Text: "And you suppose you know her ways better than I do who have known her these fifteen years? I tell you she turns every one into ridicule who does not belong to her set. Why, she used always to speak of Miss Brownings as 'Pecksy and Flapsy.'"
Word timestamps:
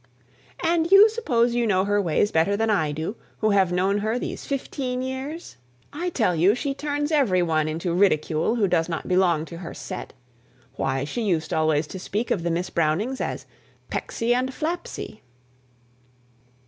"And 0.63 0.91
you 0.91 1.09
suppose 1.09 1.53
you 1.53 1.67
know 1.67 1.85
her 1.85 2.01
ways 2.01 2.31
better 2.31 2.57
than 2.57 2.71
I 2.71 2.91
do 2.91 3.17
who 3.37 3.51
have 3.51 3.71
known 3.71 3.99
her 3.99 4.17
these 4.17 4.47
fifteen 4.47 5.03
years? 5.03 5.57
I 5.93 6.09
tell 6.09 6.33
you 6.35 6.55
she 6.55 6.73
turns 6.73 7.11
every 7.11 7.43
one 7.43 7.67
into 7.67 7.93
ridicule 7.93 8.55
who 8.55 8.67
does 8.67 8.89
not 8.89 9.07
belong 9.07 9.45
to 9.45 9.57
her 9.57 9.75
set. 9.75 10.13
Why, 10.75 11.03
she 11.03 11.21
used 11.21 11.53
always 11.53 11.85
to 11.85 11.99
speak 11.99 12.31
of 12.31 12.43
Miss 12.43 12.71
Brownings 12.71 13.21
as 13.21 13.45
'Pecksy 13.91 14.33
and 14.33 14.51
Flapsy.'" 14.51 15.21